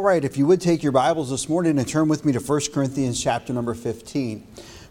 [0.00, 2.38] All right, if you would take your Bibles this morning and turn with me to
[2.38, 4.46] 1 Corinthians chapter number 15.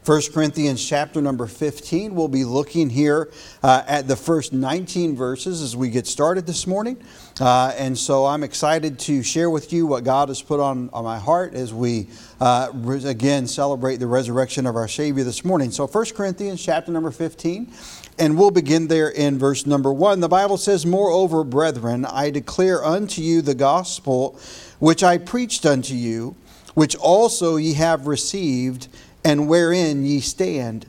[0.05, 2.13] 1 Corinthians chapter number 15.
[2.13, 3.31] We'll be looking here
[3.63, 7.03] uh, at the first 19 verses as we get started this morning.
[7.41, 11.05] Uh, and so I'm excited to share with you what God has put on, on
[11.05, 12.07] my heart as we
[12.39, 12.71] uh,
[13.03, 15.71] again celebrate the resurrection of our Savior this morning.
[15.71, 17.73] So 1 Corinthians chapter number 15.
[18.19, 20.19] And we'll begin there in verse number 1.
[20.19, 24.37] The Bible says, Moreover, brethren, I declare unto you the gospel
[24.79, 26.35] which I preached unto you,
[26.73, 28.89] which also ye have received
[29.23, 30.85] and wherein ye stand,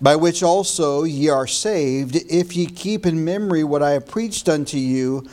[0.00, 4.48] by which also ye are saved, if ye keep in memory what I have preached
[4.48, 5.24] unto you,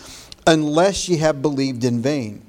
[0.45, 2.43] unless ye have believed in vain.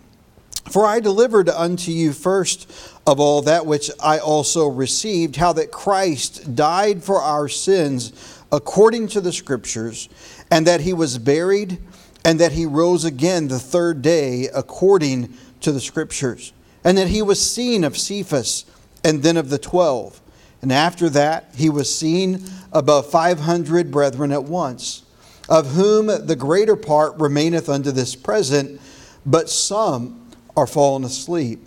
[0.70, 2.70] For I delivered unto you first
[3.06, 8.12] of all that which I also received, how that Christ died for our sins
[8.52, 10.08] according to the Scriptures,
[10.50, 11.78] and that he was buried,
[12.24, 16.52] and that he rose again the third day according to the Scriptures,
[16.84, 18.64] and that he was seen of Cephas
[19.04, 20.20] and then of the twelve.
[20.62, 25.04] And after that, he was seen above five hundred brethren at once,
[25.48, 28.80] of whom the greater part remaineth unto this present,
[29.24, 31.66] but some are fallen asleep.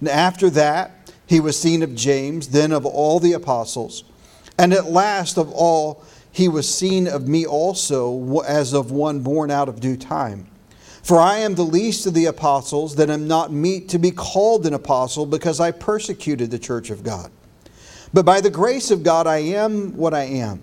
[0.00, 4.04] And after that, he was seen of James, then of all the apostles.
[4.58, 9.50] And at last of all, he was seen of me also, as of one born
[9.50, 10.46] out of due time.
[11.02, 14.66] For I am the least of the apostles that am not meet to be called
[14.66, 17.30] an apostle because I persecuted the church of God.
[18.14, 20.62] But by the grace of God I am what I am.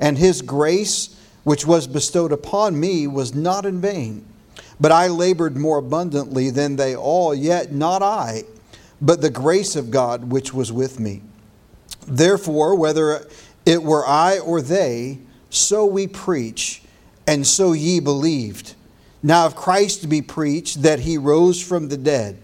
[0.00, 4.24] And his grace, which was bestowed upon me, was not in vain.
[4.80, 8.44] But I labored more abundantly than they all, yet not I,
[9.00, 11.22] but the grace of God which was with me.
[12.06, 13.26] Therefore, whether
[13.70, 16.82] it were I or they, so we preach,
[17.24, 18.74] and so ye believed.
[19.22, 22.38] Now, if Christ be preached that he rose from the dead,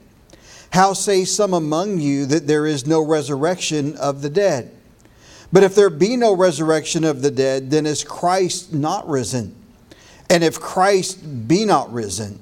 [0.71, 4.71] how say some among you that there is no resurrection of the dead?
[5.53, 9.53] But if there be no resurrection of the dead, then is Christ not risen?
[10.31, 12.39] And if Christ be not risen,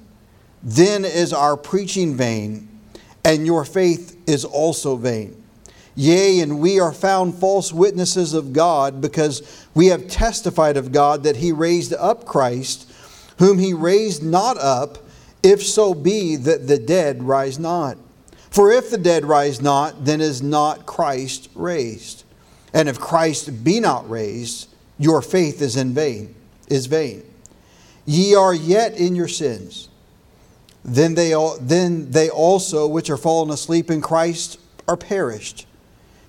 [0.63, 2.69] then is our preaching vain,
[3.25, 5.43] and your faith is also vain.
[5.97, 11.23] Yea, and we are found false witnesses of God, because we have testified of God
[11.23, 12.91] that he raised up Christ
[13.39, 14.99] whom he raised not up,
[15.43, 17.99] if so be that the dead rise not.
[18.51, 22.25] For if the dead rise not, then is not Christ raised.
[22.73, 24.69] And if Christ be not raised,
[24.99, 26.35] your faith is in vain,
[26.69, 27.25] is vain.
[28.07, 29.89] Ye are yet in your sins.
[30.85, 35.67] Then they, then they also which are fallen asleep in Christ are perished.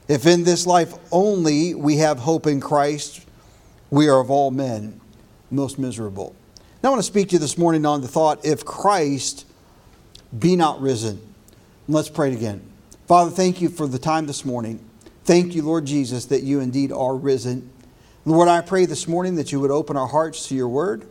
[0.07, 3.25] If in this life only we have hope in Christ,
[3.89, 5.01] we are of all men
[5.49, 6.35] most miserable.
[6.83, 9.47] Now, I want to speak to you this morning on the thought if Christ
[10.37, 11.19] be not risen.
[11.87, 12.61] Let's pray again.
[13.07, 14.83] Father, thank you for the time this morning.
[15.23, 17.71] Thank you, Lord Jesus, that you indeed are risen.
[18.25, 21.07] Lord, I pray this morning that you would open our hearts to your word.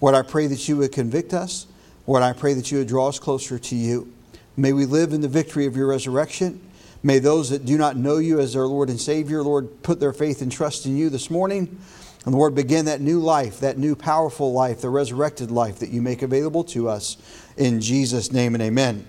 [0.00, 1.66] Lord, I pray that you would convict us.
[2.06, 4.12] Lord, I pray that you would draw us closer to you.
[4.56, 6.60] May we live in the victory of your resurrection.
[7.02, 10.12] May those that do not know you as their Lord and Savior, Lord, put their
[10.12, 11.78] faith and trust in you this morning.
[12.26, 16.02] And Lord, begin that new life, that new powerful life, the resurrected life that you
[16.02, 17.16] make available to us
[17.56, 19.06] in Jesus' name and amen.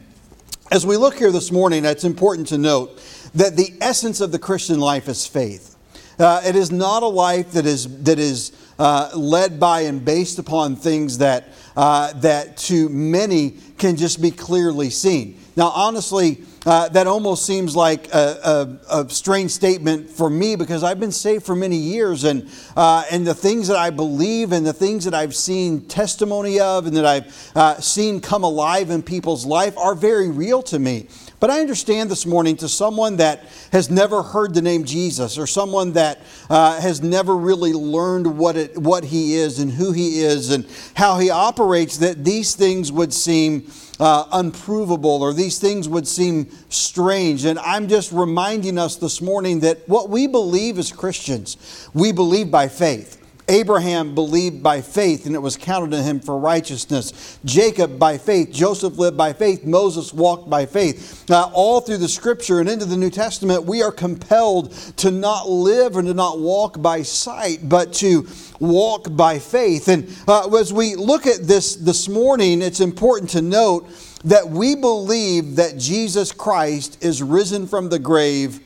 [0.71, 3.01] As we look here this morning, it's important to note
[3.33, 5.75] that the essence of the Christian life is faith.
[6.19, 10.37] Uh, it is not a life that is, that is uh, led by and based
[10.37, 15.39] upon things that, uh, that to many can just be clearly seen.
[15.55, 20.83] Now, honestly, uh, that almost seems like a, a, a, strange statement for me because
[20.83, 24.65] I've been saved for many years, and uh, and the things that I believe and
[24.65, 29.01] the things that I've seen testimony of and that I've uh, seen come alive in
[29.01, 31.07] people's life are very real to me.
[31.39, 35.47] But I understand this morning to someone that has never heard the name Jesus or
[35.47, 40.19] someone that uh, has never really learned what, it, what he is and who he
[40.19, 45.89] is and how he operates, that these things would seem uh, unprovable or these things
[45.89, 47.45] would seem strange.
[47.45, 52.49] And I'm just reminding us this morning that what we believe as Christians, we believe
[52.49, 53.18] by faith.
[53.49, 57.39] Abraham believed by faith and it was counted to him for righteousness.
[57.43, 58.51] Jacob by faith.
[58.51, 59.65] Joseph lived by faith.
[59.65, 61.29] Moses walked by faith.
[61.29, 65.49] Uh, all through the scripture and into the New Testament, we are compelled to not
[65.49, 68.27] live and to not walk by sight, but to
[68.59, 69.87] walk by faith.
[69.87, 73.89] And uh, as we look at this this morning, it's important to note
[74.23, 78.59] that we believe that Jesus Christ is risen from the grave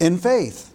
[0.00, 0.71] in faith.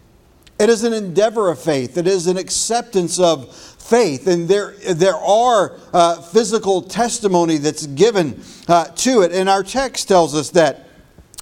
[0.58, 1.96] It is an endeavor of faith.
[1.96, 4.26] It is an acceptance of faith.
[4.26, 9.32] And there, there are uh, physical testimony that's given uh, to it.
[9.32, 10.88] And our text tells us that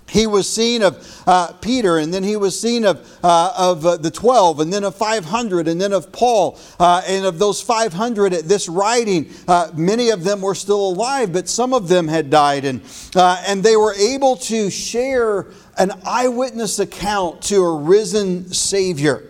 [0.08, 3.96] he was seen of uh, Peter, and then he was seen of, uh, of uh,
[3.96, 6.58] the 12, and then of 500, and then of Paul.
[6.78, 11.32] Uh, and of those 500 at this writing, uh, many of them were still alive,
[11.32, 12.64] but some of them had died.
[12.64, 12.82] And,
[13.16, 19.22] uh, and they were able to share an eyewitness account to a risen Savior.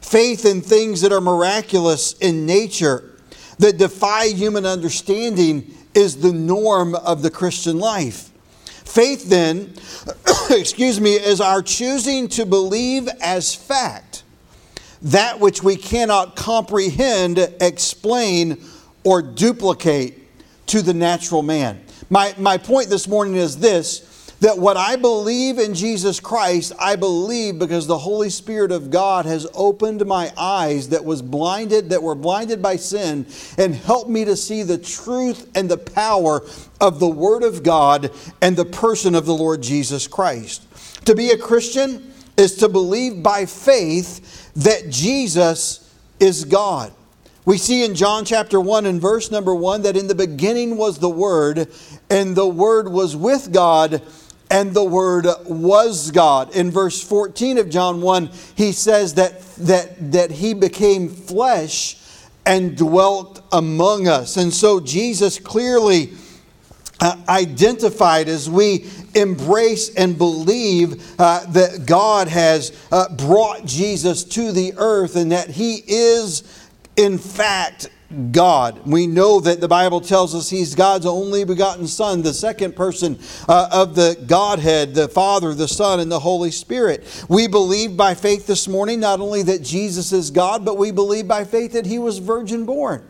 [0.00, 3.16] Faith in things that are miraculous in nature,
[3.58, 8.30] that defy human understanding, is the norm of the Christian life.
[8.84, 9.74] Faith, then,
[10.50, 14.22] excuse me, is our choosing to believe as fact
[15.02, 18.62] that which we cannot comprehend, explain,
[19.04, 20.20] or duplicate
[20.66, 21.84] to the natural man.
[22.08, 26.96] My, my point this morning is this that what I believe in Jesus Christ, I
[26.96, 32.02] believe because the Holy Spirit of God has opened my eyes that was blinded, that
[32.02, 33.26] were blinded by sin,
[33.56, 36.42] and helped me to see the truth and the power
[36.80, 38.10] of the Word of God
[38.42, 40.62] and the person of the Lord Jesus Christ.
[41.06, 46.92] To be a Christian is to believe by faith that Jesus is God.
[47.46, 50.98] We see in John chapter 1 and verse number 1 that in the beginning was
[50.98, 51.68] the Word,
[52.08, 54.02] and the Word was with God
[54.54, 56.54] and the Word was God.
[56.54, 61.96] In verse 14 of John 1, he says that, that, that he became flesh
[62.46, 64.36] and dwelt among us.
[64.36, 66.12] And so Jesus clearly
[67.00, 74.52] uh, identified as we embrace and believe uh, that God has uh, brought Jesus to
[74.52, 77.88] the earth and that he is, in fact,
[78.32, 78.86] God.
[78.86, 83.18] We know that the Bible tells us He's God's only begotten Son, the second person
[83.48, 87.24] uh, of the Godhead, the Father, the Son, and the Holy Spirit.
[87.28, 91.28] We believe by faith this morning not only that Jesus is God, but we believe
[91.28, 93.08] by faith that He was virgin born.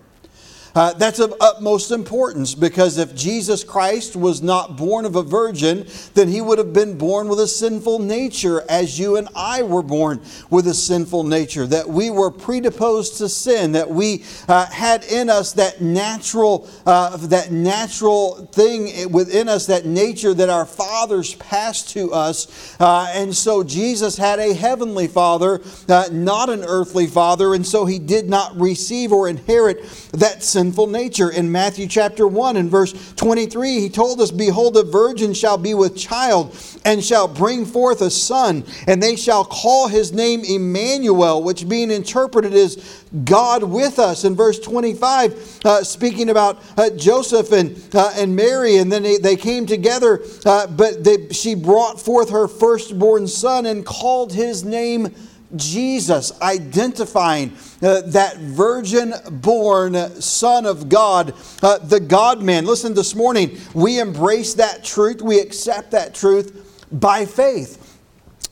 [0.74, 5.86] Uh, that's of utmost importance because if Jesus Christ was not born of a virgin,
[6.14, 9.82] then he would have been born with a sinful nature, as you and I were
[9.82, 11.66] born with a sinful nature.
[11.66, 17.16] That we were predisposed to sin, that we uh, had in us that natural, uh,
[17.28, 22.76] that natural thing within us, that nature that our fathers passed to us.
[22.80, 27.84] Uh, and so Jesus had a heavenly father, uh, not an earthly father, and so
[27.84, 31.28] he did not receive or inherit that sin sinful nature.
[31.30, 35.74] In Matthew chapter 1 and verse 23, he told us, Behold, a virgin shall be
[35.74, 36.56] with child
[36.86, 41.90] and shall bring forth a son, and they shall call his name Emmanuel, which being
[41.90, 44.24] interpreted is God with us.
[44.24, 49.18] In verse 25, uh, speaking about uh, Joseph and, uh, and Mary, and then they,
[49.18, 54.64] they came together, uh, but they, she brought forth her firstborn son and called his
[54.64, 55.14] name
[55.56, 62.66] Jesus, identifying uh, that virgin born Son of God, uh, the God man.
[62.66, 67.80] Listen, this morning, we embrace that truth, we accept that truth by faith.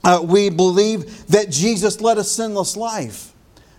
[0.04, 3.31] Uh, we believe that Jesus led a sinless life.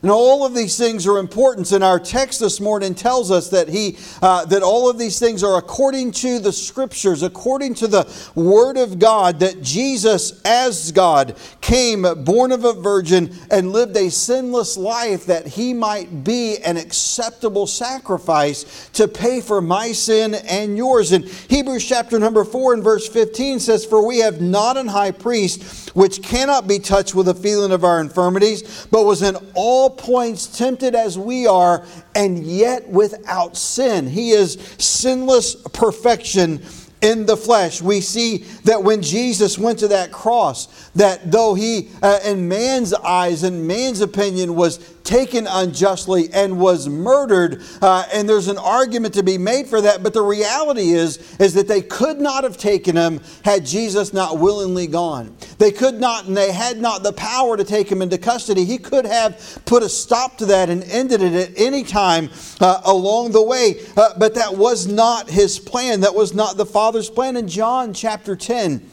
[0.04, 1.72] And all of these things are important.
[1.72, 5.46] And our text this morning tells us that he uh, that all of these things
[5.46, 11.38] are according to the scriptures, according to the word of God, that Jesus, as God,
[11.62, 16.76] came born of a virgin and lived a sinless life that he might be an
[16.76, 21.14] acceptable sacrifice to pay for my sin and yours.
[21.14, 25.12] And Hebrews chapter number 4 and verse 15 says, For we have not an high
[25.12, 29.93] priest which cannot be touched with the feeling of our infirmities, but was in all
[29.98, 31.86] points tempted as we are,
[32.16, 34.08] and yet without sin.
[34.08, 36.62] He is sinless perfection
[37.02, 37.82] in the flesh.
[37.82, 42.94] We see that when Jesus went to that cross, that though he, uh, in man's
[42.94, 49.14] eyes and man's opinion, was taken unjustly and was murdered, uh, and there's an argument
[49.16, 50.04] to be made for that.
[50.04, 54.40] But the reality is, is that they could not have taken him had Jesus not
[54.40, 55.36] willingly gone.
[55.58, 58.66] They could not, and they had not the power to take him into custody.
[58.66, 62.30] He could have put a stop to that and ended it at any time
[62.62, 63.82] uh, along the way.
[63.96, 66.02] Uh, but that was not his plan.
[66.02, 68.90] That was not the Father's plan in John chapter 10.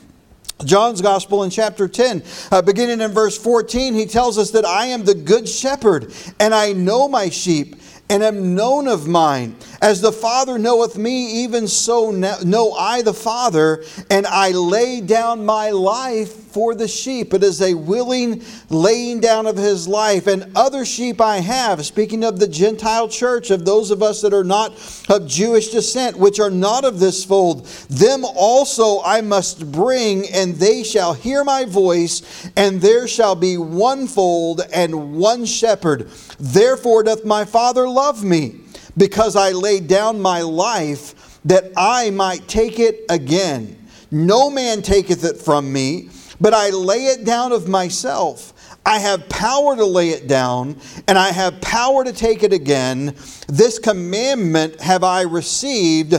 [0.64, 4.86] John's Gospel in chapter 10, uh, beginning in verse 14, he tells us that I
[4.86, 7.76] am the good shepherd and I know my sheep
[8.10, 9.54] and am known of mine.
[9.80, 15.46] As the Father knoweth me, even so know I the Father, and I lay down
[15.46, 17.32] my life for the sheep.
[17.34, 20.26] It is a willing laying down of his life.
[20.26, 24.34] And other sheep I have, speaking of the Gentile church, of those of us that
[24.34, 24.72] are not
[25.08, 30.56] of Jewish descent, which are not of this fold, them also I must bring, and
[30.56, 36.10] they shall hear my voice, and there shall be one fold and one shepherd.
[36.38, 38.60] Therefore doth my Father love me,
[38.96, 41.14] because I laid down my life
[41.44, 43.76] that I might take it again.
[44.10, 46.10] No man taketh it from me,
[46.40, 48.54] but I lay it down of myself.
[48.86, 53.14] I have power to lay it down, and I have power to take it again.
[53.46, 56.14] This commandment have I received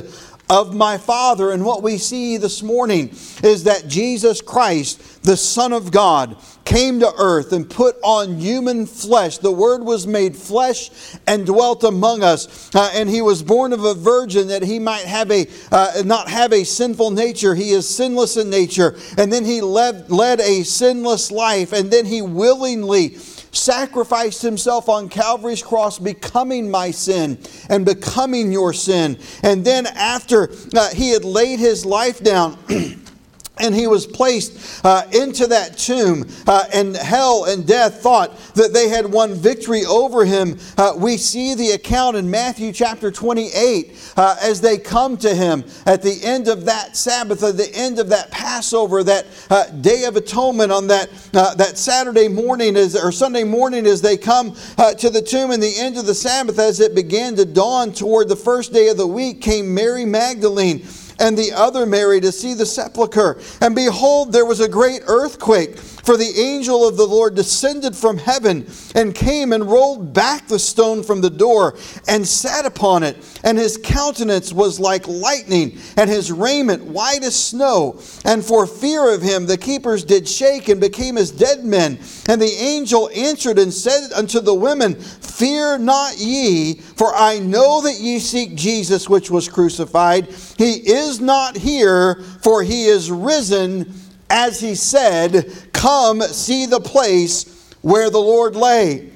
[0.52, 1.52] of my Father.
[1.52, 3.10] And what we see this morning
[3.42, 6.36] is that Jesus Christ, the Son of God,
[6.66, 9.38] came to earth and put on human flesh.
[9.38, 10.90] The Word was made flesh
[11.28, 12.74] and dwelt among us.
[12.74, 16.30] Uh, and he was born of a virgin that he might have a uh, not
[16.30, 17.56] have a sinful nature.
[17.56, 18.96] He is sinless in nature.
[19.18, 21.74] And then he led, led a sinless life.
[21.74, 23.18] And then he willingly
[23.52, 27.38] sacrificed himself on Calvary's cross, becoming my sin
[27.70, 29.20] and becoming your sin.
[29.44, 32.58] And then, after uh, he had laid his life down,
[33.62, 38.74] and he was placed uh, into that tomb, uh, and hell and death thought that
[38.74, 40.58] they had won victory over him.
[40.78, 45.64] Uh, we see the account in Matthew chapter 28 uh, as they come to him
[45.86, 50.06] at the end of that Sabbath, at the end of that Passover, that uh, Day
[50.06, 54.56] of Atonement, on that, uh, that Saturday morning as, or Sunday morning as they come
[54.98, 58.28] to the tomb and the end of the Sabbath as it began to dawn toward
[58.28, 60.80] the first day of the week came Mary Magdalene
[61.22, 63.40] and the other Mary to see the sepulchre.
[63.62, 68.18] And behold, there was a great earthquake, for the angel of the Lord descended from
[68.18, 71.78] heaven and came and rolled back the stone from the door
[72.08, 73.18] and sat upon it.
[73.44, 78.00] And his countenance was like lightning, and his raiment white as snow.
[78.26, 82.00] And for fear of him, the keepers did shake and became as dead men.
[82.28, 87.82] And the angel answered and said unto the women, Fear not ye, for I know
[87.82, 90.28] that ye seek Jesus which was crucified.
[90.58, 93.94] He is not here, for he is risen,
[94.32, 99.10] as he said, Come see the place where the Lord lay,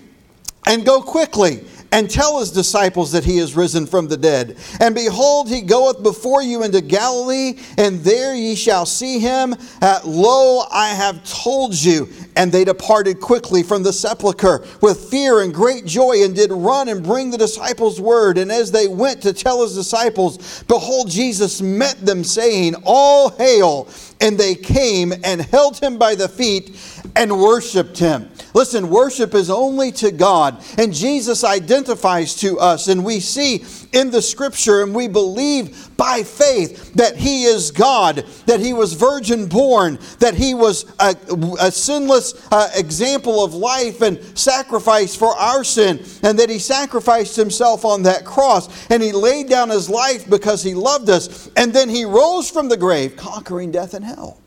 [0.67, 1.61] and go quickly
[1.95, 4.57] and tell his disciples that he is risen from the dead.
[4.81, 9.55] And behold, he goeth before you into Galilee, and there ye shall see him.
[9.81, 12.09] Uh, lo, I have told you.
[12.35, 16.89] And they departed quickly from the sepulchre with fear and great joy, and did run
[16.89, 18.37] and bring the disciples word.
[18.37, 23.87] And as they went to tell his disciples, behold, Jesus met them, saying, All hail.
[24.21, 26.75] And they came and held him by the feet
[27.15, 28.29] and worshiped him.
[28.53, 30.63] Listen, worship is only to God.
[30.77, 32.87] And Jesus identifies to us.
[32.87, 38.25] And we see in the scripture and we believe by faith that he is God,
[38.45, 41.15] that he was virgin born, that he was a,
[41.59, 47.35] a sinless uh, example of life and sacrifice for our sin, and that he sacrificed
[47.35, 51.73] himself on that cross and he laid down his life because he loved us, and
[51.73, 54.39] then he rose from the grave, conquering death and hell.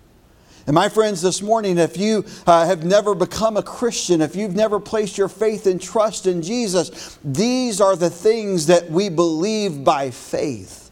[0.67, 4.55] And my friends, this morning, if you uh, have never become a Christian, if you've
[4.55, 9.83] never placed your faith and trust in Jesus, these are the things that we believe
[9.83, 10.88] by faith.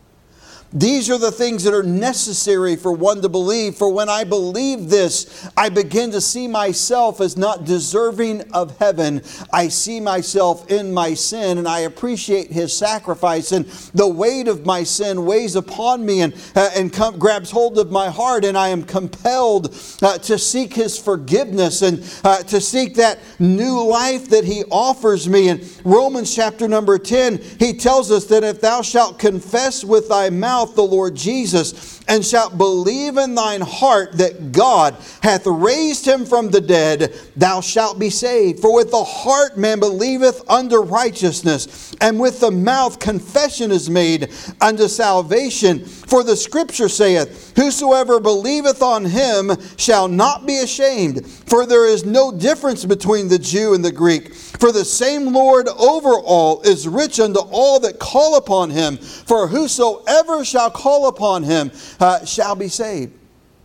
[0.73, 3.77] These are the things that are necessary for one to believe.
[3.77, 9.23] For when I believe this, I begin to see myself as not deserving of heaven.
[9.53, 13.53] I see myself in my sin and I appreciate his sacrifice.
[13.53, 17.79] And the weight of my sin weighs upon me and, uh, and com- grabs hold
[17.79, 18.45] of my heart.
[18.45, 23.81] And I am compelled uh, to seek his forgiveness and uh, to seek that new
[23.83, 25.49] life that he offers me.
[25.49, 30.29] In Romans chapter number 10, he tells us that if thou shalt confess with thy
[30.29, 36.07] mouth, mouth the Lord Jesus, and shalt believe in thine heart that God hath raised
[36.07, 38.61] him from the dead, thou shalt be saved.
[38.61, 44.33] For with the heart man believeth unto righteousness, and with the mouth confession is made
[44.63, 45.85] unto salvation.
[45.85, 51.27] For the scripture saith, Whosoever believeth on him shall not be ashamed.
[51.27, 54.35] For there is no difference between the Jew and the Greek.
[54.35, 58.97] For the same Lord over all is rich unto all that call upon him.
[58.97, 63.13] For whosoever shall call upon him uh, shall be saved.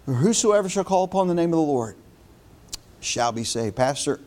[0.05, 1.95] Whosoever shall call upon the name of the Lord
[2.99, 3.75] shall be saved.
[3.75, 4.19] Pastor,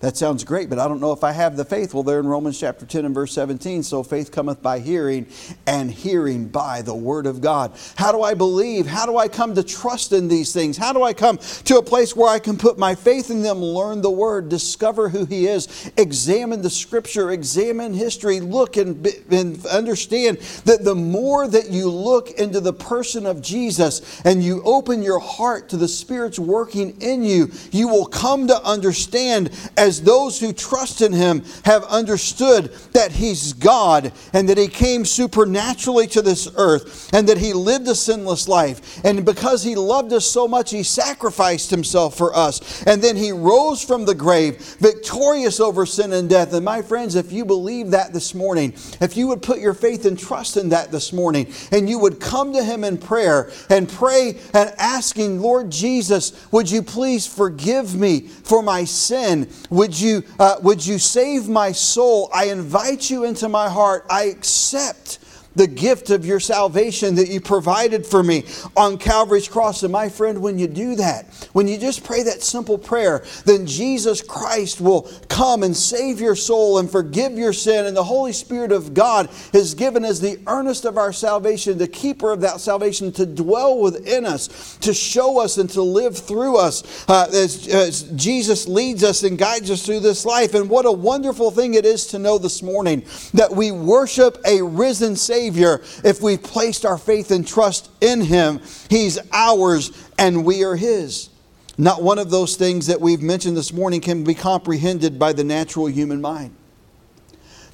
[0.00, 1.92] That sounds great, but I don't know if I have the faith.
[1.92, 5.26] Well, there in Romans chapter 10 and verse 17, so faith cometh by hearing,
[5.66, 7.72] and hearing by the word of God.
[7.96, 8.86] How do I believe?
[8.86, 10.76] How do I come to trust in these things?
[10.76, 13.58] How do I come to a place where I can put my faith in them,
[13.58, 19.66] learn the word, discover who He is, examine the scripture, examine history, look and, and
[19.66, 25.02] understand that the more that you look into the person of Jesus and you open
[25.02, 30.02] your heart to the Spirit's working in you, you will come to understand as as
[30.02, 36.06] those who trust in him have understood that he's God and that he came supernaturally
[36.08, 39.02] to this earth and that he lived a sinless life.
[39.04, 42.82] And because he loved us so much, he sacrificed himself for us.
[42.84, 46.52] And then he rose from the grave, victorious over sin and death.
[46.52, 50.04] And my friends, if you believe that this morning, if you would put your faith
[50.04, 53.88] and trust in that this morning, and you would come to him in prayer and
[53.88, 59.48] pray and asking, Lord Jesus, would you please forgive me for my sin?
[59.78, 62.30] Would you, uh, would you save my soul?
[62.34, 64.06] I invite you into my heart.
[64.10, 65.20] I accept
[65.58, 68.44] the gift of your salvation that you provided for me
[68.76, 69.82] on Calvary's cross.
[69.82, 73.66] And my friend, when you do that, when you just pray that simple prayer, then
[73.66, 77.86] Jesus Christ will come and save your soul and forgive your sin.
[77.86, 81.88] And the Holy Spirit of God is given as the earnest of our salvation, the
[81.88, 86.56] keeper of that salvation, to dwell within us, to show us and to live through
[86.56, 90.54] us uh, as, as Jesus leads us and guides us through this life.
[90.54, 94.62] And what a wonderful thing it is to know this morning that we worship a
[94.62, 100.44] risen Savior Savior, if we've placed our faith and trust in Him, He's ours and
[100.44, 101.30] we are His.
[101.78, 105.44] Not one of those things that we've mentioned this morning can be comprehended by the
[105.44, 106.54] natural human mind.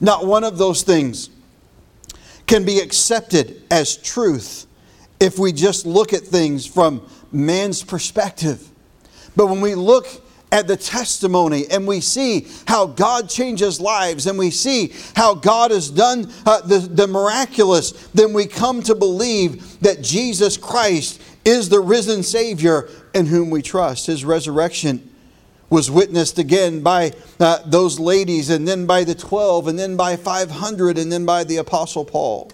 [0.00, 1.30] Not one of those things
[2.46, 4.66] can be accepted as truth
[5.18, 8.70] if we just look at things from man's perspective.
[9.34, 10.06] But when we look
[10.54, 15.72] at the testimony and we see how God changes lives and we see how God
[15.72, 21.68] has done uh, the, the miraculous, then we come to believe that Jesus Christ is
[21.68, 24.06] the risen Savior in whom we trust.
[24.06, 25.10] His resurrection
[25.70, 30.14] was witnessed again by uh, those ladies, and then by the 12, and then by
[30.14, 32.52] 500, and then by the Apostle Paul.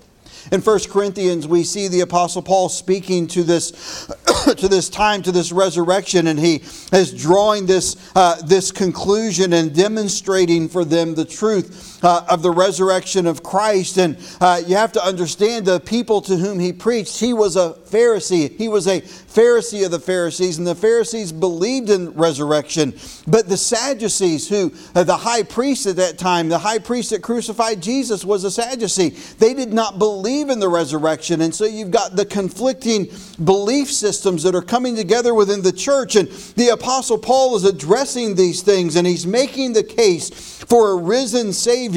[0.53, 4.07] In 1 Corinthians, we see the Apostle Paul speaking to this,
[4.57, 9.75] to this time, to this resurrection, and he is drawing this, uh, this conclusion and
[9.75, 13.99] demonstrating for them the truth uh, of the resurrection of Christ.
[13.99, 17.75] And uh, you have to understand the people to whom he preached, he was a
[17.91, 18.57] Pharisee.
[18.57, 22.95] He was a Pharisee of the Pharisees, and the Pharisees believed in resurrection.
[23.27, 27.23] But the Sadducees, who, uh, the high priest at that time, the high priest that
[27.23, 31.41] crucified Jesus was a Sadducee, they did not believe believe in the resurrection.
[31.41, 33.09] And so you've got the conflicting
[33.43, 36.17] belief systems that are coming together within the church.
[36.17, 40.31] And the Apostle Paul is addressing these things and he's making the case
[40.65, 41.90] for a risen Savior.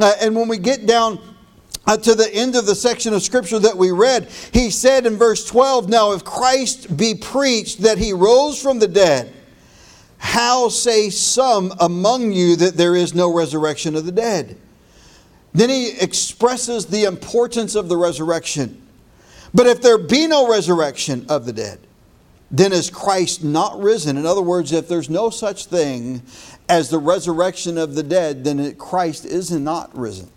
[0.00, 1.18] Uh, and when we get down
[1.86, 5.16] uh, to the end of the section of scripture that we read, he said in
[5.16, 9.32] verse 12, Now if Christ be preached that he rose from the dead,
[10.18, 14.56] how say some among you that there is no resurrection of the dead?
[15.52, 18.80] Then he expresses the importance of the resurrection.
[19.52, 21.80] But if there be no resurrection of the dead,
[22.50, 24.16] then is Christ not risen?
[24.16, 26.22] In other words, if there's no such thing
[26.72, 30.30] as the resurrection of the dead, then Christ is not risen.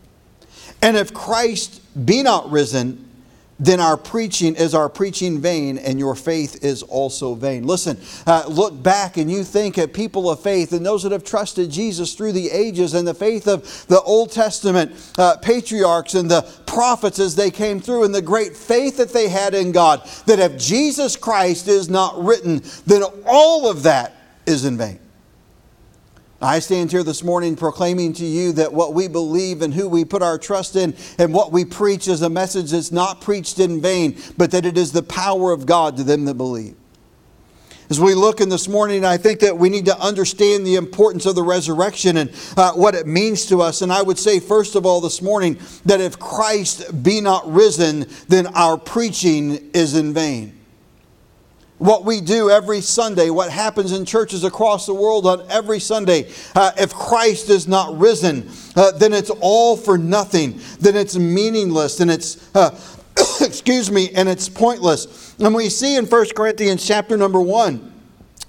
[0.81, 3.09] And if Christ be not risen,
[3.57, 7.65] then our preaching is our preaching vain and your faith is also vain.
[7.65, 11.23] Listen, uh, look back and you think at people of faith and those that have
[11.23, 16.29] trusted Jesus through the ages and the faith of the Old Testament uh, patriarchs and
[16.29, 20.05] the prophets as they came through and the great faith that they had in God,
[20.25, 24.99] that if Jesus Christ is not written, then all of that is in vain.
[26.41, 30.03] I stand here this morning proclaiming to you that what we believe and who we
[30.03, 33.81] put our trust in and what we preach is a message that's not preached in
[33.81, 36.75] vain, but that it is the power of God to them that believe.
[37.89, 41.25] As we look in this morning, I think that we need to understand the importance
[41.25, 43.81] of the resurrection and uh, what it means to us.
[43.81, 48.07] And I would say, first of all, this morning, that if Christ be not risen,
[48.27, 50.64] then our preaching is in vain
[51.77, 56.31] what we do every Sunday, what happens in churches across the world on every Sunday,
[56.55, 60.59] uh, if Christ is not risen, uh, then it's all for nothing.
[60.79, 62.77] Then it's meaningless and it's, uh,
[63.41, 65.35] excuse me, and it's pointless.
[65.39, 67.93] And we see in 1 Corinthians chapter number 1,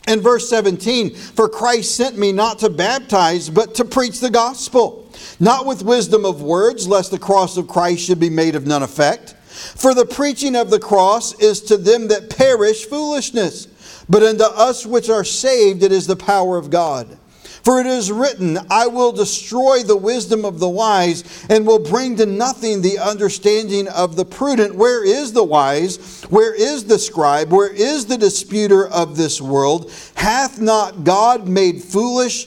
[0.06, 5.10] in verse 17, for Christ sent me not to baptize, but to preach the gospel,
[5.40, 8.84] not with wisdom of words, lest the cross of Christ should be made of none
[8.84, 9.34] effect.
[9.74, 13.68] For the preaching of the cross is to them that perish foolishness,
[14.08, 17.18] but unto us which are saved it is the power of God.
[17.66, 22.16] For it is written, I will destroy the wisdom of the wise and will bring
[22.18, 24.76] to nothing the understanding of the prudent.
[24.76, 26.22] Where is the wise?
[26.30, 27.50] Where is the scribe?
[27.50, 29.90] Where is the disputer of this world?
[30.14, 32.46] Hath not God made foolish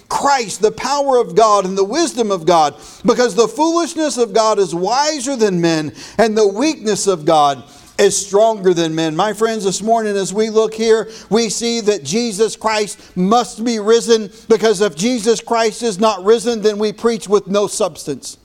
[0.11, 4.59] Christ, the power of God and the wisdom of God, because the foolishness of God
[4.59, 7.63] is wiser than men, and the weakness of God
[7.97, 9.15] is stronger than men.
[9.15, 13.79] My friends, this morning as we look here, we see that Jesus Christ must be
[13.79, 18.37] risen, because if Jesus Christ is not risen, then we preach with no substance.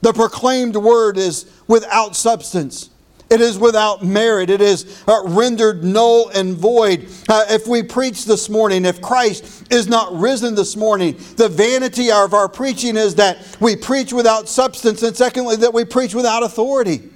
[0.00, 2.88] The proclaimed word is without substance.
[3.30, 4.50] It is without merit.
[4.50, 7.08] It is uh, rendered null and void.
[7.28, 12.10] Uh, if we preach this morning, if Christ is not risen this morning, the vanity
[12.10, 16.42] of our preaching is that we preach without substance, and secondly, that we preach without
[16.42, 17.08] authority.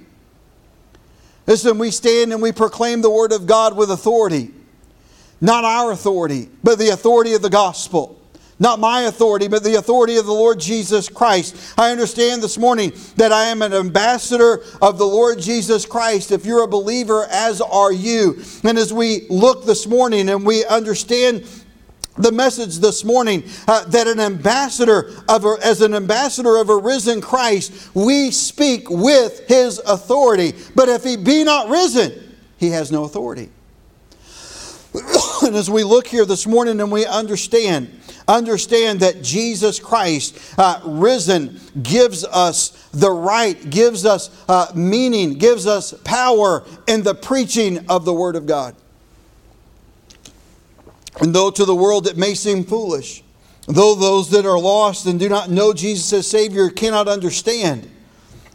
[1.47, 4.51] Listen, we stand and we proclaim the Word of God with authority.
[5.41, 8.21] Not our authority, but the authority of the gospel.
[8.57, 11.73] Not my authority, but the authority of the Lord Jesus Christ.
[11.77, 16.31] I understand this morning that I am an ambassador of the Lord Jesus Christ.
[16.31, 18.41] If you're a believer, as are you.
[18.63, 21.45] And as we look this morning and we understand
[22.17, 26.77] the message this morning uh, that an ambassador of a, as an ambassador of a
[26.77, 30.53] risen Christ, we speak with his authority.
[30.75, 33.49] But if he be not risen, he has no authority.
[35.43, 40.81] and as we look here this morning and we understand understand that Jesus Christ, uh,
[40.83, 47.89] risen, gives us the right, gives us uh, meaning, gives us power in the preaching
[47.89, 48.75] of the Word of God.
[51.19, 53.23] And though to the world it may seem foolish,
[53.67, 57.89] though those that are lost and do not know Jesus as Savior cannot understand,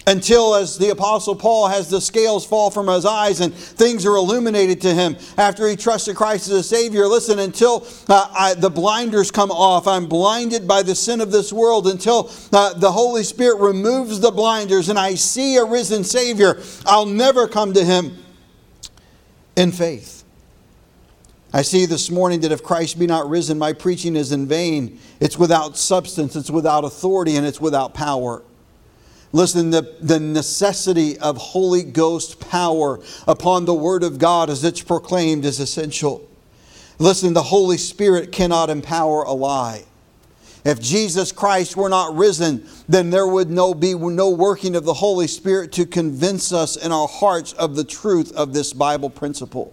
[0.07, 4.17] until, as the Apostle Paul has the scales fall from his eyes and things are
[4.17, 7.07] illuminated to him after he trusted Christ as a Savior.
[7.07, 11.53] Listen, until uh, I, the blinders come off, I'm blinded by the sin of this
[11.53, 16.61] world, until uh, the Holy Spirit removes the blinders and I see a risen Savior,
[16.87, 18.19] I'll never come to him
[19.57, 20.25] in faith.
[21.53, 25.01] I see this morning that if Christ be not risen, my preaching is in vain.
[25.19, 28.43] It's without substance, it's without authority, and it's without power.
[29.33, 34.83] Listen, the, the necessity of Holy Ghost power upon the Word of God as it's
[34.83, 36.29] proclaimed is essential.
[36.99, 39.85] Listen, the Holy Spirit cannot empower a lie.
[40.65, 44.95] If Jesus Christ were not risen, then there would no, be no working of the
[44.95, 49.73] Holy Spirit to convince us in our hearts of the truth of this Bible principle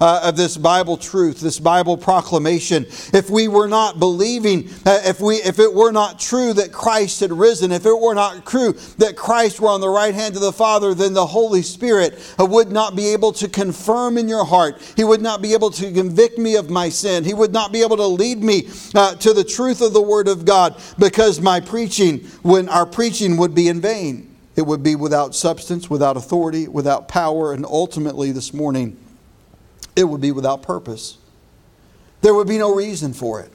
[0.00, 5.20] uh, of this Bible truth, this Bible proclamation, if we were not believing, uh, if,
[5.20, 8.72] we, if it were not true that Christ had risen, if it were not true
[8.98, 12.46] that Christ were on the right hand of the Father, then the Holy Spirit uh,
[12.46, 14.80] would not be able to confirm in your heart.
[14.96, 17.24] He would not be able to convict me of my sin.
[17.24, 20.28] He would not be able to lead me uh, to the truth of the Word
[20.28, 24.30] of God because my preaching, when our preaching would be in vain.
[24.56, 28.96] It would be without substance, without authority, without power, and ultimately this morning,
[29.96, 31.18] it would be without purpose.
[32.20, 33.52] There would be no reason for it.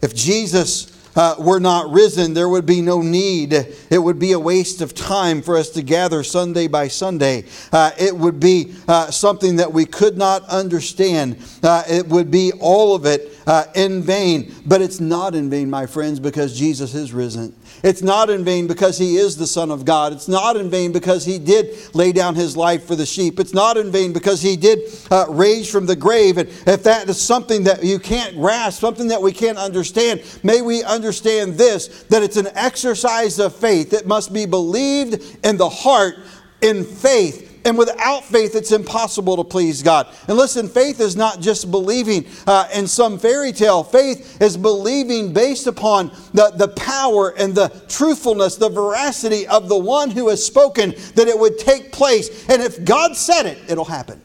[0.00, 3.52] If Jesus uh, were not risen, there would be no need.
[3.52, 7.44] It would be a waste of time for us to gather Sunday by Sunday.
[7.72, 11.36] Uh, it would be uh, something that we could not understand.
[11.62, 14.54] Uh, it would be all of it uh, in vain.
[14.66, 17.54] But it's not in vain, my friends, because Jesus is risen.
[17.82, 20.12] It's not in vain because he is the Son of God.
[20.12, 23.38] It's not in vain because he did lay down his life for the sheep.
[23.38, 24.80] It's not in vain because he did
[25.10, 26.38] uh, raise from the grave.
[26.38, 30.62] And if that is something that you can't grasp, something that we can't understand, may
[30.62, 33.92] we understand this that it's an exercise of faith.
[33.92, 36.16] It must be believed in the heart
[36.60, 40.06] in faith and without faith, it's impossible to please God.
[40.28, 43.82] And listen, faith is not just believing uh, in some fairy tale.
[43.82, 49.78] Faith is believing based upon the, the power and the truthfulness, the veracity of the
[49.78, 52.48] one who has spoken that it would take place.
[52.50, 54.20] And if God said it, it'll happen.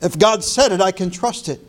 [0.00, 1.60] If God said it, I can trust it.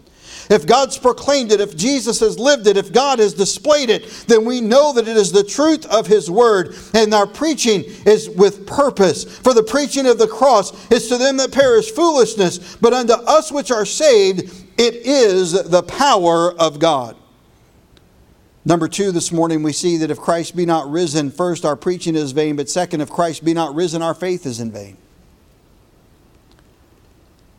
[0.49, 4.45] If God's proclaimed it, if Jesus has lived it, if God has displayed it, then
[4.45, 6.75] we know that it is the truth of His Word.
[6.95, 9.37] And our preaching is with purpose.
[9.37, 13.51] For the preaching of the cross is to them that perish foolishness, but unto us
[13.51, 17.15] which are saved, it is the power of God.
[18.65, 22.15] Number two, this morning we see that if Christ be not risen, first, our preaching
[22.15, 24.97] is vain, but second, if Christ be not risen, our faith is in vain.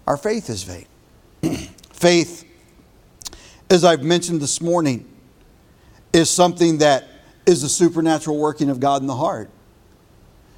[0.06, 0.86] Our faith is vain.
[1.92, 2.49] faith,
[3.70, 5.06] as I've mentioned this morning,
[6.12, 7.08] is something that
[7.46, 9.48] is the supernatural working of God in the heart.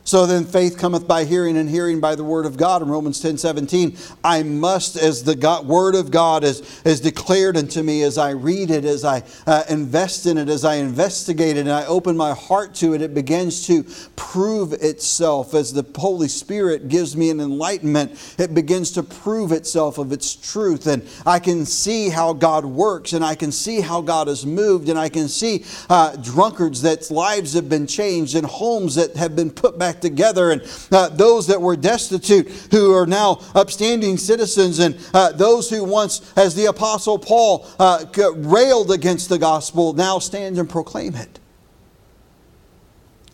[0.05, 2.83] So then faith cometh by hearing, and hearing by the word of God.
[2.83, 7.57] In Romans 10 17, I must, as the God, word of God is, is declared
[7.57, 11.57] unto me, as I read it, as I uh, invest in it, as I investigate
[11.57, 13.85] it, and I open my heart to it, it begins to
[14.17, 15.55] prove itself.
[15.55, 20.35] As the Holy Spirit gives me an enlightenment, it begins to prove itself of its
[20.35, 20.89] truth.
[20.89, 24.89] And I can see how God works, and I can see how God has moved,
[24.89, 29.37] and I can see uh, drunkards that lives have been changed, and homes that have
[29.37, 34.17] been put back back together, and uh, those that were destitute who are now upstanding
[34.17, 38.05] citizens, and uh, those who once, as the Apostle Paul uh,
[38.37, 41.39] railed against the gospel, now stand and proclaim it.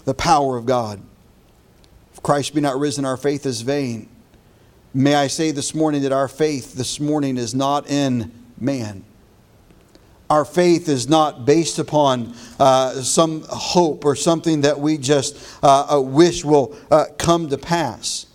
[0.04, 1.00] The power of God.
[2.12, 4.08] If Christ be not risen, our faith is vain.
[4.94, 9.04] May I say this morning that our faith this morning is not in man
[10.30, 15.96] our faith is not based upon uh, some hope or something that we just uh,
[15.96, 18.26] uh wish will uh, come to pass.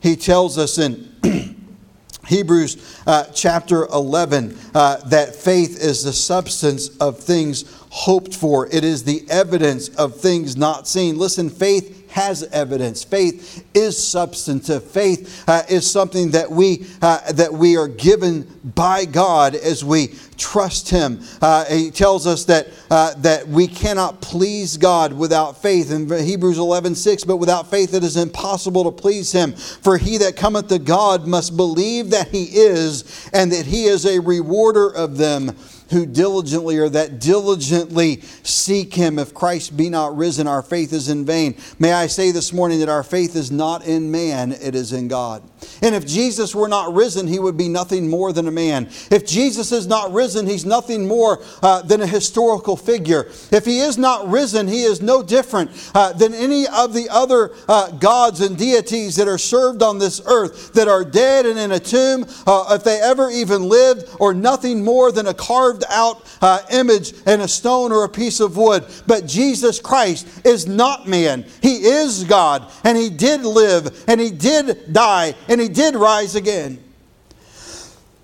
[0.00, 1.08] He tells us in
[2.26, 8.84] Hebrews uh, chapter 11 uh, that faith is the substance of things hoped for, it
[8.84, 11.16] is the evidence of things not seen.
[11.16, 13.04] Listen, faith has evidence.
[13.04, 14.84] Faith is substantive.
[14.84, 20.14] Faith uh, is something that we uh, that we are given by God as we
[20.36, 21.20] trust Him.
[21.42, 26.58] Uh, he tells us that uh, that we cannot please God without faith in Hebrews
[26.58, 29.52] 11, 6, But without faith it is impossible to please Him.
[29.52, 34.06] For he that cometh to God must believe that He is, and that He is
[34.06, 35.56] a rewarder of them
[35.90, 39.18] who diligently or that diligently seek him.
[39.18, 41.56] If Christ be not risen, our faith is in vain.
[41.78, 45.08] May I say this morning that our faith is not in man, it is in
[45.08, 45.42] God.
[45.82, 48.88] And if Jesus were not risen, he would be nothing more than a man.
[49.10, 53.26] If Jesus is not risen, he's nothing more uh, than a historical figure.
[53.50, 57.50] If he is not risen, he is no different uh, than any of the other
[57.68, 61.72] uh, gods and deities that are served on this earth that are dead and in
[61.72, 66.24] a tomb, uh, if they ever even lived, or nothing more than a carved out
[66.40, 68.86] uh, image in a stone or a piece of wood.
[69.06, 74.30] But Jesus Christ is not man, he is God, and he did live, and he
[74.30, 76.82] did die and he did rise again.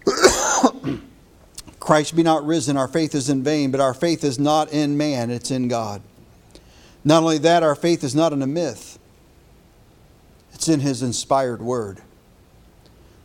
[1.81, 4.97] Christ be not risen, our faith is in vain, but our faith is not in
[4.97, 6.01] man, it's in God.
[7.05, 8.99] Not only that, our faith is not in a myth,
[10.55, 12.01] it's in His inspired Word.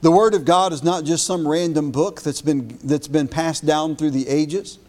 [0.02, 3.66] The Word of God is not just some random book that's been, that's been passed
[3.66, 4.80] down through the ages.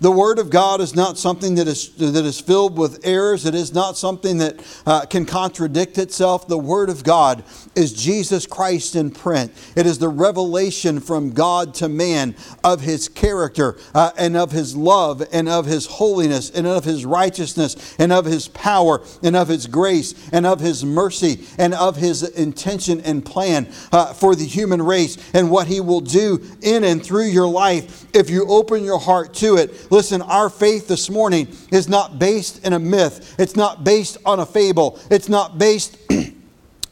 [0.00, 3.44] The Word of God is not something that is, that is filled with errors.
[3.44, 6.46] It is not something that uh, can contradict itself.
[6.46, 7.42] The Word of God
[7.74, 9.52] is Jesus Christ in print.
[9.74, 14.76] It is the revelation from God to man of His character uh, and of His
[14.76, 19.48] love and of His holiness and of His righteousness and of His power and of
[19.48, 24.46] His grace and of His mercy and of His intention and plan uh, for the
[24.46, 28.84] human race and what He will do in and through your life if you open
[28.84, 33.34] your heart to it Listen, our faith this morning is not based in a myth,
[33.38, 35.96] it's not based on a fable, it's not based.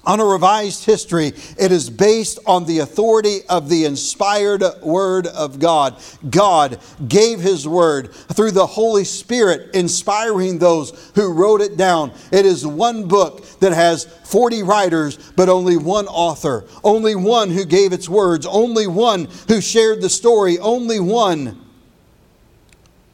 [0.07, 1.33] on a revised history.
[1.59, 6.01] It is based on the authority of the inspired Word of God.
[6.31, 6.79] God
[7.09, 12.13] gave His Word through the Holy Spirit, inspiring those who wrote it down.
[12.31, 17.65] It is one book that has 40 writers, but only one author, only one who
[17.65, 21.66] gave its words, only one who shared the story, only one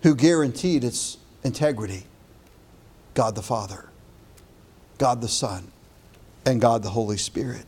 [0.03, 2.05] who guaranteed its integrity
[3.15, 3.87] God the Father,
[4.99, 5.71] God the Son,
[6.47, 7.67] and God the Holy Spirit.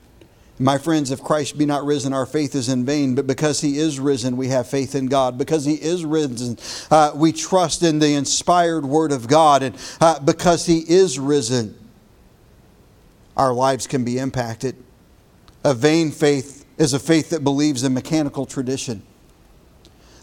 [0.59, 3.17] My friends, if Christ be not risen, our faith is in vain.
[3.17, 5.37] But because he is risen, we have faith in God.
[5.37, 6.59] Because he is risen,
[6.91, 9.65] uh, we trust in the inspired word of God.
[9.65, 11.77] And uh, because he is risen,
[13.37, 14.77] our lives can be impacted.
[15.65, 19.03] A vain faith is a faith that believes in mechanical tradition.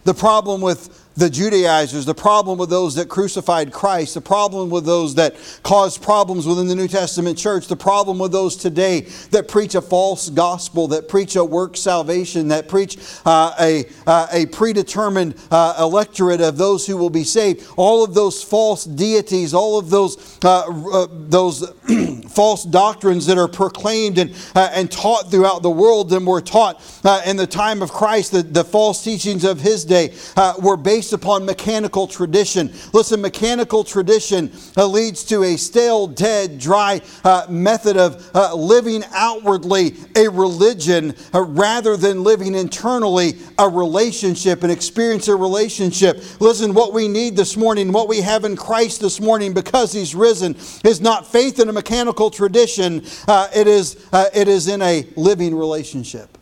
[0.04, 4.86] The problem with the Judaizers, the problem with those that crucified Christ, the problem with
[4.86, 9.48] those that caused problems within the New Testament church, the problem with those today that
[9.48, 14.46] preach a false gospel, that preach a work salvation, that preach uh, a, uh, a
[14.48, 17.68] predetermined uh, electorate of those who will be saved.
[17.76, 21.70] All of those false deities, all of those, uh, uh, those
[22.30, 26.82] false doctrines that are proclaimed and, uh, and taught throughout the world and were taught
[27.26, 30.14] in the time of Christ, the, the false teachings of his day
[30.62, 32.72] were based based upon mechanical tradition.
[32.94, 39.04] Listen, mechanical tradition uh, leads to a stale, dead, dry uh, method of uh, living
[39.12, 46.24] outwardly a religion uh, rather than living internally a relationship and experience a relationship.
[46.40, 50.14] Listen, what we need this morning, what we have in Christ this morning because He's
[50.14, 54.84] risen, is not faith in a mechanical tradition, uh, it, is, uh, it is in
[54.84, 56.38] a living relationship.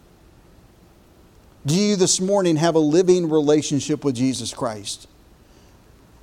[1.69, 5.07] Do you this morning have a living relationship with Jesus Christ?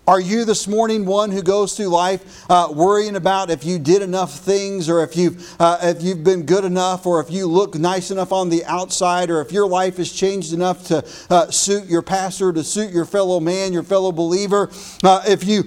[0.04, 4.02] Are you this morning one who goes through life uh, worrying about if you did
[4.02, 7.76] enough things, or if you've, uh, if you've been good enough, or if you look
[7.76, 11.84] nice enough on the outside, or if your life has changed enough to uh, suit
[11.84, 14.68] your pastor, to suit your fellow man, your fellow believer?
[15.04, 15.62] Uh, if you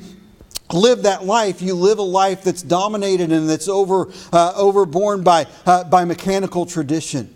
[0.74, 5.48] live that life, you live a life that's dominated and that's over, uh, overborne by,
[5.66, 7.34] uh, by mechanical tradition.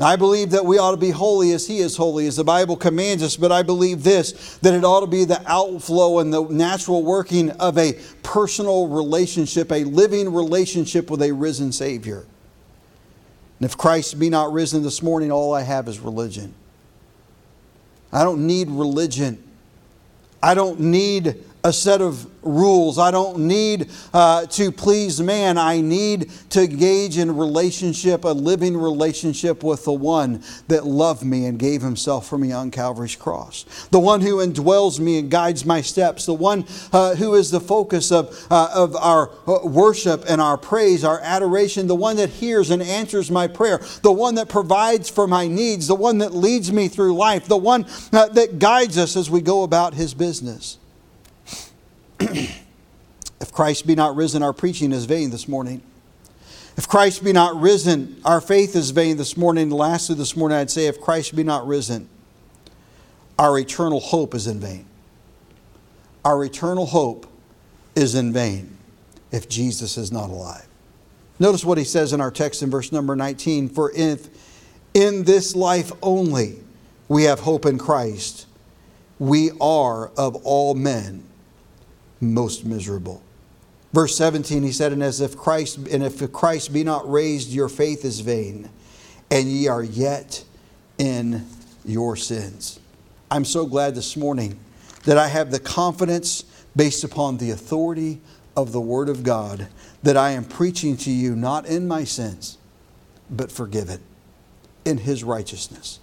[0.00, 2.76] I believe that we ought to be holy as He is holy, as the Bible
[2.76, 6.44] commands us, but I believe this that it ought to be the outflow and the
[6.44, 12.26] natural working of a personal relationship, a living relationship with a risen Savior.
[13.58, 16.54] And if Christ be not risen this morning, all I have is religion.
[18.12, 19.42] I don't need religion.
[20.40, 22.98] I don't need a set of rules.
[22.98, 25.58] I don't need uh, to please man.
[25.58, 31.46] I need to engage in relationship, a living relationship with the one that loved me
[31.46, 33.64] and gave himself for me on Calvary's cross.
[33.90, 36.26] The one who indwells me and guides my steps.
[36.26, 40.56] The one uh, who is the focus of, uh, of our uh, worship and our
[40.56, 41.86] praise, our adoration.
[41.86, 43.80] The one that hears and answers my prayer.
[44.02, 45.88] The one that provides for my needs.
[45.88, 47.46] The one that leads me through life.
[47.46, 50.78] The one uh, that guides us as we go about his business.
[52.20, 55.82] if Christ be not risen, our preaching is vain this morning.
[56.76, 59.70] If Christ be not risen, our faith is vain this morning.
[59.70, 62.08] Lastly, this morning, I'd say, if Christ be not risen,
[63.38, 64.86] our eternal hope is in vain.
[66.24, 67.26] Our eternal hope
[67.94, 68.78] is in vain
[69.32, 70.66] if Jesus is not alive.
[71.38, 74.28] Notice what he says in our text in verse number 19 For if
[74.94, 76.58] in this life only
[77.08, 78.46] we have hope in Christ,
[79.18, 81.24] we are of all men
[82.20, 83.22] most miserable.
[83.92, 87.68] Verse 17, he said, And as if Christ, and if Christ be not raised, your
[87.68, 88.68] faith is vain,
[89.30, 90.44] and ye are yet
[90.98, 91.46] in
[91.84, 92.80] your sins.
[93.30, 94.58] I'm so glad this morning
[95.04, 96.44] that I have the confidence
[96.76, 98.20] based upon the authority
[98.56, 99.68] of the Word of God
[100.02, 102.58] that I am preaching to you not in my sins,
[103.30, 104.00] but forgiven
[104.84, 106.00] in His righteousness.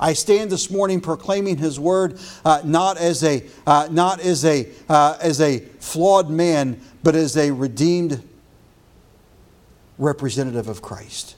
[0.00, 4.68] I stand this morning proclaiming His word uh, not as a uh, not as a
[4.88, 8.22] uh, as a flawed man, but as a redeemed
[9.98, 11.34] representative of Christ.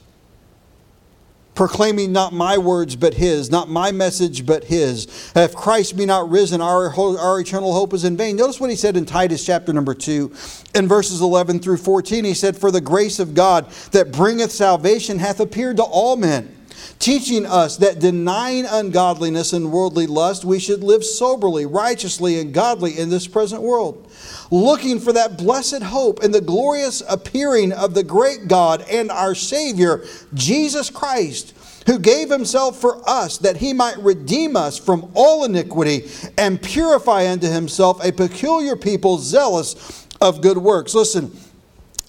[1.53, 5.31] Proclaiming not my words but His, not my message but His.
[5.35, 8.37] If Christ be not risen, our, our eternal hope is in vain.
[8.37, 10.33] Notice what He said in Titus chapter number 2,
[10.75, 12.23] in verses 11 through 14.
[12.23, 16.55] He said, For the grace of God that bringeth salvation hath appeared to all men
[17.01, 22.97] teaching us that denying ungodliness and worldly lust, we should live soberly, righteously, and godly
[22.97, 24.09] in this present world,
[24.51, 29.35] looking for that blessed hope and the glorious appearing of the great God and our
[29.35, 31.55] Savior, Jesus Christ
[31.87, 37.27] who gave himself for us that he might redeem us from all iniquity and purify
[37.27, 40.93] unto himself a peculiar people zealous of good works.
[40.93, 41.35] Listen,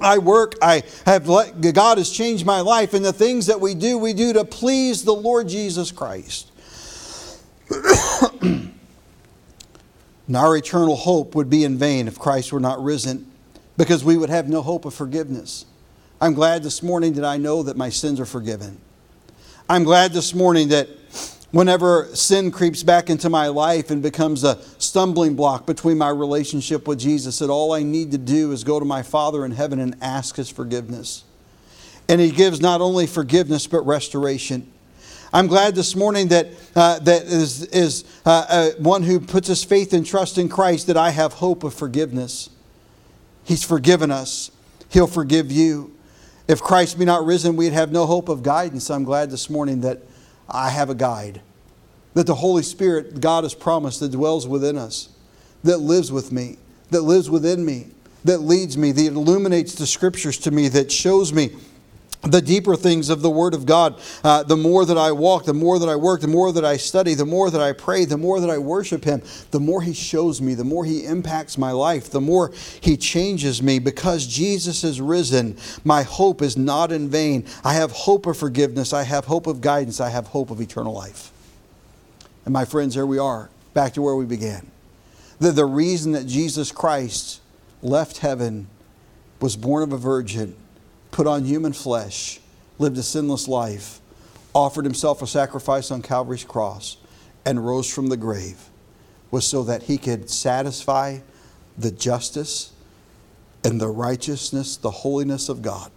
[0.00, 3.74] I work, I have let, God has changed my life, and the things that we
[3.74, 6.50] do, we do to please the Lord Jesus Christ.
[8.40, 8.72] and
[10.34, 13.30] our eternal hope would be in vain if Christ were not risen,
[13.76, 15.66] because we would have no hope of forgiveness.
[16.20, 18.80] I'm glad this morning that I know that my sins are forgiven.
[19.68, 20.88] I'm glad this morning that
[21.50, 24.56] whenever sin creeps back into my life and becomes a
[24.92, 28.78] stumbling block between my relationship with Jesus, that all I need to do is go
[28.78, 31.24] to my Father in heaven and ask His forgiveness.
[32.10, 34.70] And He gives not only forgiveness, but restoration.
[35.32, 39.64] I'm glad this morning that uh, that is, is uh, uh, one who puts his
[39.64, 42.50] faith and trust in Christ that I have hope of forgiveness.
[43.44, 44.50] He's forgiven us.
[44.90, 45.96] He'll forgive you.
[46.48, 48.90] If Christ be not risen, we'd have no hope of guidance.
[48.90, 50.00] I'm glad this morning that
[50.50, 51.40] I have a guide.
[52.14, 55.08] That the Holy Spirit, God has promised, that dwells within us,
[55.64, 56.58] that lives with me,
[56.90, 57.86] that lives within me,
[58.24, 61.50] that leads me, that illuminates the scriptures to me, that shows me
[62.22, 64.00] the deeper things of the Word of God.
[64.22, 66.76] Uh, the more that I walk, the more that I work, the more that I
[66.76, 69.92] study, the more that I pray, the more that I worship Him, the more He
[69.92, 73.80] shows me, the more He impacts my life, the more He changes me.
[73.80, 77.44] Because Jesus is risen, my hope is not in vain.
[77.64, 80.92] I have hope of forgiveness, I have hope of guidance, I have hope of eternal
[80.92, 81.32] life.
[82.44, 83.50] And my friends, here we are.
[83.74, 84.70] back to where we began.
[85.38, 87.40] The, the reason that Jesus Christ
[87.82, 88.68] left heaven,
[89.40, 90.54] was born of a virgin,
[91.10, 92.40] put on human flesh,
[92.78, 94.00] lived a sinless life,
[94.54, 96.96] offered himself a sacrifice on Calvary's cross,
[97.44, 98.68] and rose from the grave
[99.32, 101.18] was so that he could satisfy
[101.76, 102.72] the justice
[103.64, 105.90] and the righteousness, the holiness of God.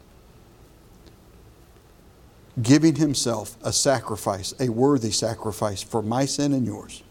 [2.62, 7.04] Giving himself a sacrifice, a worthy sacrifice for my sin and yours.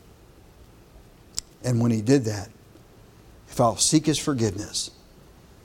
[1.62, 2.50] And when he did that,
[3.48, 4.90] if I'll seek his forgiveness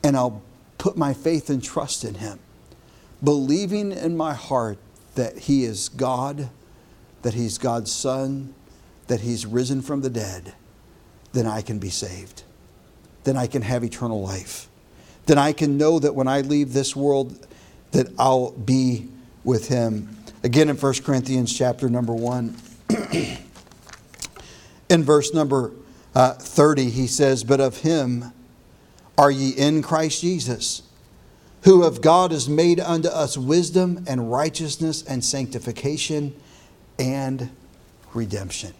[0.04, 0.42] and I'll
[0.78, 2.40] put my faith and trust in him,
[3.24, 4.78] believing in my heart
[5.16, 6.50] that he is God,
[7.22, 8.54] that he's God's son,
[9.08, 10.54] that he's risen from the dead,
[11.34, 12.44] then I can be saved.
[13.24, 14.70] Then I can have eternal life.
[15.26, 17.46] Then I can know that when I leave this world
[17.92, 19.08] that I'll be
[19.50, 20.08] with him.
[20.44, 22.56] Again in 1 Corinthians chapter number 1
[24.90, 25.72] in verse number
[26.14, 28.32] uh, 30 he says, "But of him
[29.18, 30.84] are ye in Christ Jesus,
[31.64, 36.34] who of God is made unto us wisdom and righteousness and sanctification
[37.00, 37.50] and
[38.14, 38.74] redemption."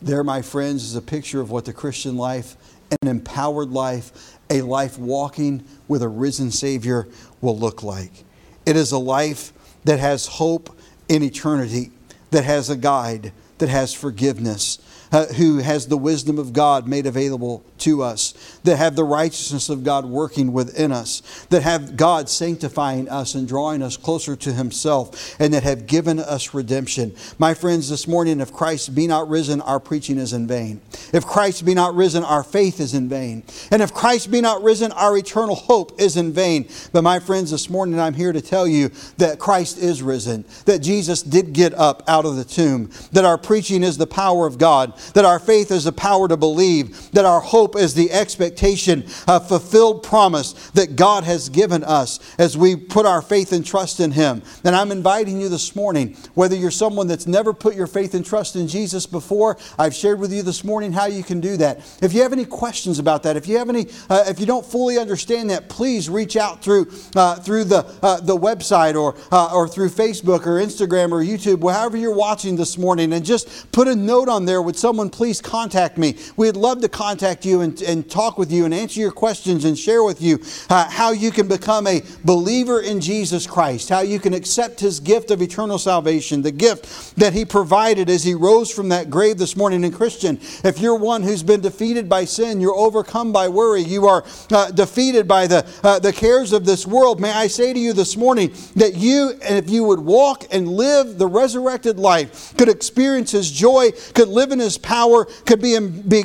[0.00, 2.56] There, my friends, is a picture of what the Christian life,
[3.02, 7.08] an empowered life, a life walking with a risen Savior
[7.42, 8.24] will look like.
[8.64, 9.52] It is a life
[9.84, 10.76] that has hope
[11.08, 11.90] in eternity,
[12.30, 14.78] that has a guide, that has forgiveness,
[15.12, 18.32] uh, who has the wisdom of God made available to us,
[18.64, 23.46] that have the righteousness of God working within us, that have God sanctifying us and
[23.46, 27.14] drawing us closer to Himself, and that have given us redemption.
[27.38, 30.80] My friends, this morning, if Christ be not risen, our preaching is in vain.
[31.12, 33.42] If Christ be not risen, our faith is in vain.
[33.70, 36.68] And if Christ be not risen, our eternal hope is in vain.
[36.92, 40.78] But my friends, this morning, I'm here to tell you that Christ is risen, that
[40.78, 44.58] Jesus did get up out of the tomb, that our preaching is the power of
[44.58, 49.04] God, that our faith is the power to believe, that our hope is the expectation
[49.28, 54.00] of fulfilled promise that God has given us as we put our faith and trust
[54.00, 54.42] in Him.
[54.64, 58.24] And I'm inviting you this morning, whether you're someone that's never put your faith and
[58.24, 61.78] trust in Jesus before, I've shared with you this morning how you can do that.
[62.02, 64.66] If you have any questions about that, if you have any, uh, if you don't
[64.66, 69.54] fully understand that, please reach out through uh, through the uh, the website or uh,
[69.54, 73.88] or through Facebook or Instagram or YouTube, however you're watching this morning, and just put
[73.88, 76.16] a note on there with someone please contact me.
[76.36, 79.78] We'd love to contact you and, and talk with you and answer your questions and
[79.78, 80.38] share with you
[80.70, 85.00] uh, how you can become a believer in Jesus Christ, how you can accept his
[85.00, 89.38] gift of eternal salvation, the gift that he provided as he rose from that grave
[89.38, 89.84] this morning.
[89.84, 94.06] And Christian, if you're one who's been defeated by sin, you're overcome by worry, you
[94.06, 97.78] are uh, defeated by the, uh, the cares of this world, may I say to
[97.78, 102.68] you this morning that you, if you would walk and live the resurrected life, could
[102.68, 106.22] experience his joy, could live in his power could be, be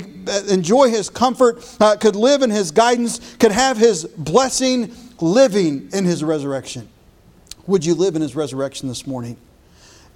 [0.50, 6.06] enjoy his comfort, uh, could live in his guidance, could have his blessing living in
[6.06, 6.88] his resurrection.
[7.66, 9.38] Would you live in his resurrection this morning?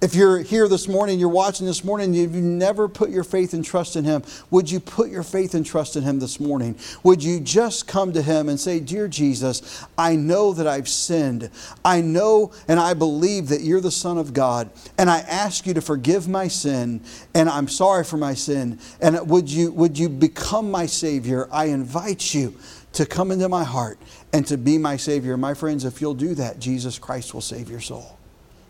[0.02, 3.64] If you're here this morning, you're watching this morning, you've never put your faith and
[3.64, 6.76] trust in Him, would you put your faith and trust in Him this morning?
[7.04, 11.50] Would you just come to Him and say, Dear Jesus, I know that I've sinned.
[11.84, 15.74] I know and I believe that you're the Son of God, and I ask you
[15.74, 17.00] to forgive my sin,
[17.32, 18.80] and I'm sorry for my sin.
[19.00, 21.48] And would you, would you become my Savior?
[21.52, 22.58] I invite you
[22.94, 24.00] to come into my heart
[24.32, 25.36] and to be my Savior.
[25.36, 28.18] My friends, if you'll do that, Jesus Christ will save your soul.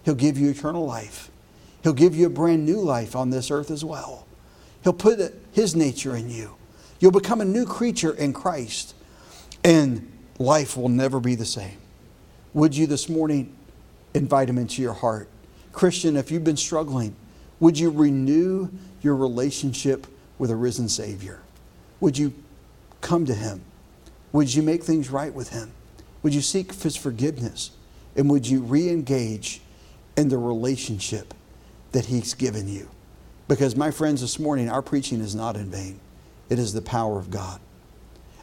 [0.05, 1.31] He'll give you eternal life.
[1.83, 4.27] He'll give you a brand new life on this earth as well.
[4.83, 5.21] He'll put
[5.53, 6.57] His nature in you.
[7.01, 8.95] You'll become a new creature in Christ,
[9.65, 11.79] and life will never be the same.
[12.55, 13.55] Would you this morning
[14.15, 15.29] invite Him into your heart?
[15.73, 17.17] Christian, if you've been struggling,
[17.61, 18.69] would you renew
[19.01, 20.07] your relationship
[20.39, 21.41] with a risen Savior?
[22.01, 22.33] Would you
[23.01, 23.63] come to Him?
[24.33, 25.73] Would you make things right with Him?
[26.23, 27.71] Would you seek His forgiveness?
[28.17, 29.61] And would you re engage
[30.17, 31.35] in the relationship
[31.93, 32.89] that He's given you.
[33.49, 36.01] Because, my friends, this morning, our preaching is not in vain.
[36.49, 37.61] It is the power of God.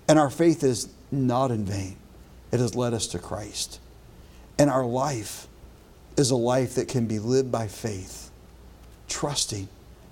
[0.07, 1.95] And our faith is not in vain.
[2.51, 3.79] It has led us to Christ.
[4.57, 5.47] And our life
[6.17, 8.29] is a life that can be lived by faith,
[9.07, 9.67] trusting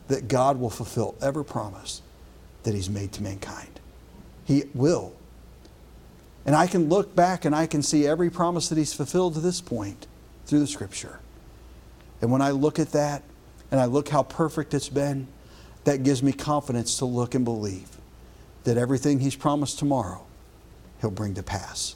[0.07, 2.01] that God will fulfill every promise
[2.63, 3.79] that He's made to mankind.
[4.45, 5.13] He will.
[6.45, 9.41] And I can look back and I can see every promise that He's fulfilled to
[9.41, 10.07] this point
[10.45, 11.19] through the Scripture.
[12.21, 13.23] And when I look at that
[13.71, 15.27] and I look how perfect it's been,
[15.83, 17.89] that gives me confidence to look and believe
[18.63, 20.25] that everything He's promised tomorrow,
[21.01, 21.95] He'll bring to pass.